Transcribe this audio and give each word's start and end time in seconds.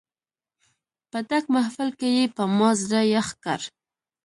په 1.09 1.17
ډک 1.27 1.45
محفل 1.55 1.89
کې 1.99 2.09
یې 2.17 2.25
په 2.35 2.43
ما 2.57 2.69
زړه 2.81 3.01
یخ 3.13 3.27
کړ. 3.43 3.59